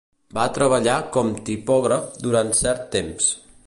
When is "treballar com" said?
0.55-1.29